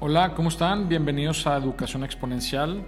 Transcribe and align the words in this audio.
Hola, 0.00 0.32
¿cómo 0.36 0.48
están? 0.48 0.88
Bienvenidos 0.88 1.44
a 1.48 1.56
Educación 1.56 2.04
Exponencial. 2.04 2.84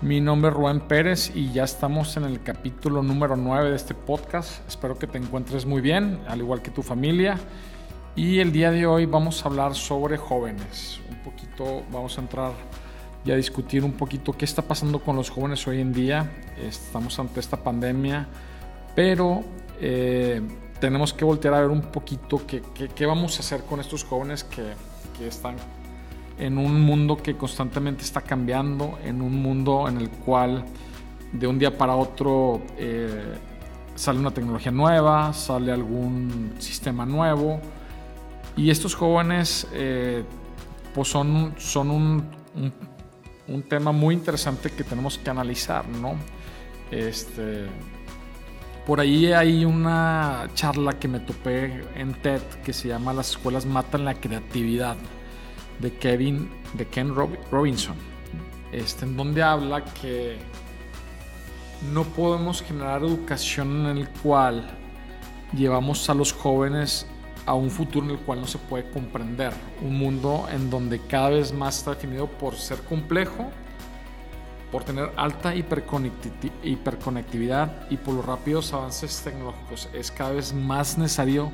Mi 0.00 0.22
nombre 0.22 0.50
es 0.50 0.56
Rubén 0.56 0.80
Pérez 0.80 1.32
y 1.34 1.52
ya 1.52 1.64
estamos 1.64 2.16
en 2.16 2.24
el 2.24 2.42
capítulo 2.42 3.02
número 3.02 3.36
9 3.36 3.68
de 3.68 3.76
este 3.76 3.92
podcast. 3.92 4.66
Espero 4.66 4.98
que 4.98 5.06
te 5.06 5.18
encuentres 5.18 5.66
muy 5.66 5.82
bien, 5.82 6.18
al 6.28 6.38
igual 6.38 6.62
que 6.62 6.70
tu 6.70 6.82
familia. 6.82 7.38
Y 8.16 8.38
el 8.38 8.52
día 8.52 8.70
de 8.70 8.86
hoy 8.86 9.04
vamos 9.04 9.44
a 9.44 9.50
hablar 9.50 9.74
sobre 9.74 10.16
jóvenes. 10.16 11.02
Un 11.10 11.18
poquito, 11.18 11.82
vamos 11.92 12.16
a 12.16 12.22
entrar 12.22 12.52
y 13.22 13.32
a 13.32 13.36
discutir 13.36 13.84
un 13.84 13.92
poquito 13.92 14.32
qué 14.32 14.46
está 14.46 14.62
pasando 14.62 14.98
con 15.00 15.16
los 15.16 15.28
jóvenes 15.28 15.66
hoy 15.68 15.82
en 15.82 15.92
día. 15.92 16.32
Estamos 16.58 17.18
ante 17.18 17.40
esta 17.40 17.58
pandemia, 17.58 18.26
pero 18.96 19.44
eh, 19.78 20.40
tenemos 20.80 21.12
que 21.12 21.22
voltear 21.22 21.52
a 21.52 21.60
ver 21.60 21.68
un 21.68 21.82
poquito 21.82 22.46
qué, 22.46 22.62
qué, 22.94 23.04
vamos 23.04 23.36
a 23.36 23.40
hacer 23.40 23.62
con 23.64 23.78
estos 23.78 24.04
jóvenes 24.04 24.42
que, 24.42 24.72
que 25.18 25.28
están 25.28 25.56
en 26.40 26.56
un 26.56 26.80
mundo 26.80 27.18
que 27.18 27.36
constantemente 27.36 28.02
está 28.02 28.22
cambiando, 28.22 28.98
en 29.04 29.20
un 29.20 29.40
mundo 29.42 29.86
en 29.88 29.98
el 29.98 30.08
cual 30.08 30.64
de 31.32 31.46
un 31.46 31.58
día 31.58 31.76
para 31.76 31.94
otro 31.94 32.62
eh, 32.78 33.36
sale 33.94 34.18
una 34.18 34.30
tecnología 34.30 34.72
nueva, 34.72 35.32
sale 35.34 35.70
algún 35.70 36.54
sistema 36.58 37.04
nuevo. 37.04 37.60
Y 38.56 38.70
estos 38.70 38.94
jóvenes 38.94 39.68
eh, 39.72 40.24
pues 40.94 41.08
son, 41.08 41.54
un, 41.76 42.24
tema 43.68 43.92
muy 43.92 44.14
interesante 44.14 44.70
que 44.70 44.82
tenemos 44.82 45.18
que 45.18 45.30
analizar, 45.30 45.86
¿no? 45.88 46.14
Este, 46.90 47.66
por 48.86 48.98
ahí 48.98 49.32
hay 49.32 49.64
una 49.64 50.48
charla 50.54 50.98
que 50.98 51.06
me 51.06 51.20
topé 51.20 51.84
en 51.94 52.14
TED 52.14 52.42
que 52.64 52.72
se 52.72 52.88
llama 52.88 53.12
Las 53.12 53.30
escuelas 53.30 53.66
matan 53.66 54.04
la 54.04 54.14
creatividad 54.14 54.96
de 55.80 55.92
Kevin, 55.94 56.50
de 56.74 56.86
Ken 56.86 57.12
Robinson, 57.50 57.96
este, 58.72 59.04
en 59.04 59.16
donde 59.16 59.42
habla 59.42 59.84
que 59.84 60.38
no 61.92 62.04
podemos 62.04 62.62
generar 62.62 63.02
educación 63.02 63.86
en 63.86 63.98
el 63.98 64.08
cual 64.08 64.70
llevamos 65.52 66.08
a 66.10 66.14
los 66.14 66.32
jóvenes 66.32 67.06
a 67.46 67.54
un 67.54 67.70
futuro 67.70 68.04
en 68.06 68.12
el 68.12 68.18
cual 68.18 68.42
no 68.42 68.46
se 68.46 68.58
puede 68.58 68.88
comprender. 68.90 69.52
Un 69.82 69.98
mundo 69.98 70.46
en 70.52 70.70
donde 70.70 71.00
cada 71.00 71.30
vez 71.30 71.52
más 71.52 71.78
está 71.78 71.94
definido 71.94 72.26
por 72.26 72.54
ser 72.54 72.78
complejo, 72.82 73.50
por 74.70 74.84
tener 74.84 75.10
alta 75.16 75.52
hiperconectividad 75.54 77.90
y 77.90 77.96
por 77.96 78.14
los 78.14 78.24
rápidos 78.24 78.72
avances 78.72 79.20
tecnológicos. 79.22 79.88
Es 79.92 80.12
cada 80.12 80.32
vez 80.32 80.52
más 80.52 80.98
necesario 80.98 81.50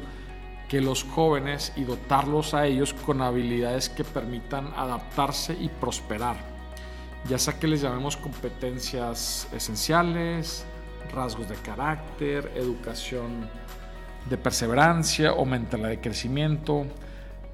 que 0.68 0.80
los 0.80 1.04
jóvenes 1.04 1.72
y 1.76 1.84
dotarlos 1.84 2.54
a 2.54 2.66
ellos 2.66 2.92
con 2.92 3.22
habilidades 3.22 3.88
que 3.88 4.04
permitan 4.04 4.72
adaptarse 4.76 5.54
y 5.54 5.68
prosperar, 5.68 6.36
ya 7.28 7.38
sea 7.38 7.58
que 7.58 7.68
les 7.68 7.82
llamemos 7.82 8.16
competencias 8.16 9.48
esenciales, 9.52 10.66
rasgos 11.12 11.48
de 11.48 11.54
carácter, 11.56 12.52
educación 12.56 13.48
de 14.28 14.36
perseverancia 14.36 15.32
o 15.32 15.44
mentalidad 15.44 15.90
de 15.90 16.00
crecimiento. 16.00 16.86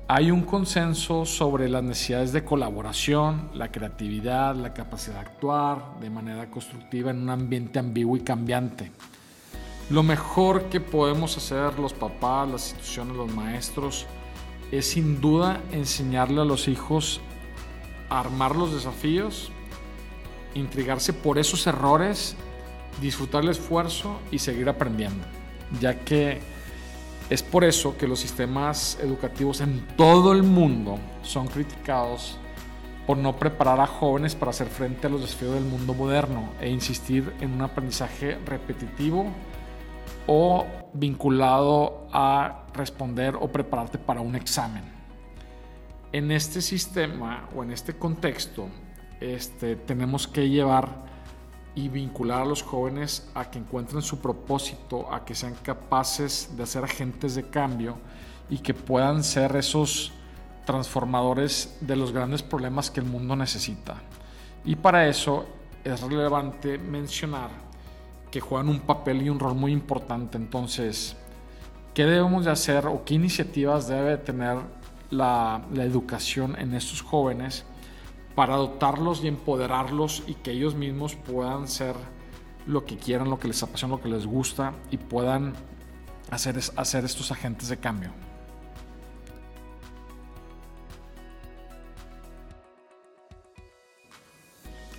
Hay 0.09 0.31
un 0.31 0.43
consenso 0.43 1.25
sobre 1.27 1.69
las 1.69 1.83
necesidades 1.83 2.33
de 2.33 2.45
colaboración, 2.45 3.51
la 3.55 3.71
creatividad, 3.71 4.55
la 4.57 4.73
capacidad 4.73 5.17
de 5.17 5.21
actuar 5.21 6.01
de 6.01 6.11
manera 6.11 6.51
constructiva 6.51 7.11
en 7.11 7.23
un 7.23 7.31
ambiente 7.31 7.79
ambiguo 7.79 8.17
y 8.17 8.21
cambiante. 8.21 8.91
Lo 9.93 10.03
mejor 10.03 10.71
que 10.71 10.81
podemos 10.81 11.37
hacer 11.37 11.79
los 11.79 11.93
papás, 11.93 12.49
las 12.49 12.71
instituciones, 12.71 13.15
los 13.15 13.31
maestros, 13.31 14.07
es 14.71 14.87
sin 14.89 15.21
duda 15.21 15.61
enseñarle 15.71 16.41
a 16.41 16.47
los 16.47 16.67
hijos 16.67 17.21
a 18.09 18.21
armar 18.21 18.57
los 18.57 18.73
desafíos, 18.73 19.53
intrigarse 20.55 21.13
por 21.13 21.39
esos 21.39 21.67
errores, 21.67 22.37
disfrutar 23.03 23.43
el 23.43 23.51
esfuerzo 23.51 24.19
y 24.31 24.39
seguir 24.39 24.71
aprendiendo, 24.71 25.27
ya 25.79 26.01
que 26.01 26.41
es 27.29 27.43
por 27.43 27.63
eso 27.63 27.95
que 27.99 28.09
los 28.09 28.19
sistemas 28.19 28.99
educativos 29.03 29.61
en 29.61 29.87
todo 29.99 30.33
el 30.33 30.43
mundo 30.43 30.99
son 31.23 31.49
criticados 31.49 32.39
por 33.07 33.19
no 33.19 33.37
preparar 33.37 33.79
a 33.79 33.87
jóvenes 33.87 34.37
para 34.37 34.53
hacer 34.53 34.69
frente 34.69 35.07
a 35.07 35.11
los 35.11 35.21
desafíos 35.21 35.53
del 35.53 35.65
mundo 35.65 35.93
moderno 35.93 36.55
e 36.63 36.71
insistir 36.71 37.31
en 37.43 37.53
un 37.53 37.61
aprendizaje 37.61 38.39
repetitivo 38.47 39.27
o 40.27 40.67
vinculado 40.93 42.07
a 42.13 42.67
responder 42.75 43.35
o 43.37 43.49
prepararte 43.49 43.99
para 43.99 44.21
un 44.21 44.37
examen. 44.37 44.85
En 46.13 46.31
este 46.31 46.61
sistema 46.61 47.49
o 47.55 47.63
en 47.63 47.73
este 47.73 47.95
contexto, 47.95 48.69
este, 49.21 49.77
tenemos 49.77 50.29
que 50.29 50.49
llevar 50.49 51.11
y 51.75 51.89
vincular 51.89 52.43
a 52.43 52.45
los 52.45 52.63
jóvenes 52.63 53.31
a 53.35 53.51
que 53.51 53.59
encuentren 53.59 54.03
su 54.03 54.21
propósito, 54.21 55.13
a 55.13 55.25
que 55.25 55.35
sean 55.35 55.55
capaces 55.63 56.51
de 56.57 56.67
ser 56.67 56.85
agentes 56.85 57.35
de 57.35 57.49
cambio 57.49 57.97
y 58.51 58.59
que 58.59 58.75
puedan 58.75 59.25
ser 59.25 59.57
esos 59.57 60.13
transformadores 60.67 61.79
de 61.81 61.97
los 61.97 62.13
grandes 62.13 62.43
problemas 62.43 62.91
que 62.91 63.01
el 63.01 63.07
mundo 63.07 63.35
necesita. 63.35 63.97
Y 64.65 64.77
para 64.77 65.09
eso 65.09 65.47
es 65.83 66.01
relevante 66.03 66.79
mencionar 66.79 67.51
que 68.33 68.41
juegan 68.41 68.69
un 68.69 68.81
papel 68.81 69.23
y 69.23 69.29
un 69.29 69.39
rol 69.39 69.55
muy 69.55 69.71
importante. 69.71 70.39
Entonces, 70.39 71.17
¿qué 71.95 72.05
debemos 72.05 72.47
de 72.47 72.51
hacer 72.51 72.87
o 72.87 73.05
qué 73.05 73.15
iniciativas 73.15 73.87
debe 73.87 74.17
tener 74.17 74.57
la, 75.11 75.63
la 75.73 75.85
educación 75.85 76.57
en 76.59 76.75
estos 76.75 77.03
jóvenes 77.03 77.65
para 78.35 78.57
dotarlos 78.57 79.23
y 79.23 79.29
empoderarlos 79.29 80.25
y 80.27 80.35
que 80.35 80.53
ellos 80.53 80.75
mismos 80.75 81.15
puedan 81.15 81.69
ser 81.69 81.95
lo 82.67 82.87
que 82.87 82.97
quieran, 82.97 83.29
lo 83.29 83.39
que 83.39 83.49
les 83.49 83.63
apasiona, 83.63 83.97
lo 83.97 84.03
que 84.03 84.09
les 84.09 84.27
gusta 84.27 84.73
y 84.91 84.97
puedan 84.97 85.53
hacer, 86.31 86.59
hacer 86.77 87.05
estos 87.05 87.31
agentes 87.31 87.69
de 87.69 87.77
cambio? 87.77 88.11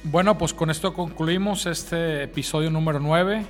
Bueno, 0.06 0.38
pues 0.38 0.54
con 0.54 0.70
esto 0.70 0.94
concluimos 0.94 1.66
este 1.66 2.24
episodio 2.24 2.70
número 2.70 3.00
9. 3.00 3.46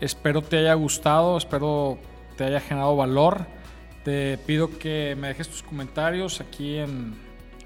Espero 0.00 0.42
te 0.42 0.58
haya 0.58 0.74
gustado, 0.74 1.36
espero 1.36 1.98
te 2.36 2.44
haya 2.44 2.60
generado 2.60 2.94
valor. 2.94 3.46
Te 4.04 4.38
pido 4.38 4.78
que 4.78 5.16
me 5.18 5.26
dejes 5.28 5.48
tus 5.48 5.62
comentarios 5.64 6.40
aquí 6.40 6.76
en, 6.76 7.16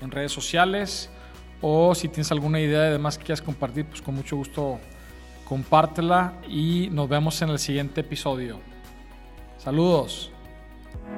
redes 0.01 0.33
sociales 0.33 1.11
o 1.61 1.95
si 1.95 2.09
tienes 2.09 2.33
alguna 2.33 2.59
idea 2.59 2.81
de 2.81 2.99
más 2.99 3.19
que 3.19 3.25
quieras 3.25 3.41
compartir, 3.41 3.85
pues 3.85 4.03
con 4.03 4.17
mucho 4.17 4.37
gusto 4.37 4.81
compártela 5.45 6.33
y 6.49 6.89
nos 6.91 7.09
vemos 7.09 7.41
en 7.43 7.51
el 7.51 7.59
siguiente 7.61 8.01
episodio. 8.01 8.59
Saludos. 9.59 10.33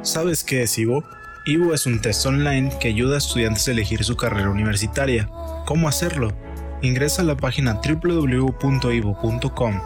¿Sabes 0.03 0.45
qué 0.45 0.65
es 0.65 0.77
Ivo? 0.77 1.03
Ivo 1.47 1.73
es 1.73 1.87
un 1.87 2.03
test 2.03 2.27
online 2.27 2.77
que 2.79 2.89
ayuda 2.89 3.15
a 3.15 3.19
estudiantes 3.19 3.69
a 3.69 3.71
elegir 3.71 4.05
su 4.05 4.17
carrera 4.17 4.51
universitaria. 4.51 5.31
¿Cómo 5.65 5.89
hacerlo? 5.89 6.44
Ingresa 6.83 7.23
a 7.23 7.25
la 7.25 7.37
página 7.37 7.81
www.ivo.com, 7.83 9.81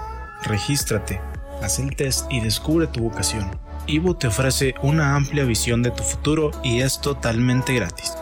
regístrate, 0.45 1.21
haz 1.63 1.79
el 1.79 1.95
test 1.97 2.27
y 2.31 2.41
descubre 2.41 2.87
tu 2.87 3.01
vocación. 3.05 3.51
Ivo 3.87 4.17
te 4.17 4.27
ofrece 4.27 4.75
una 4.83 5.15
amplia 5.15 5.45
visión 5.45 5.83
de 5.83 5.91
tu 5.91 6.03
futuro 6.03 6.51
y 6.63 6.81
es 6.81 7.01
totalmente 7.01 7.73
gratis. 7.73 8.18